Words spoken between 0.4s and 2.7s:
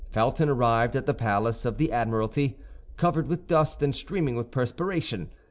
arrived at the palace of the Admiralty,